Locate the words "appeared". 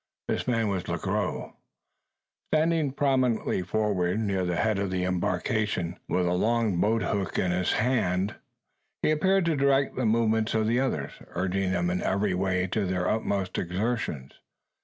9.11-9.45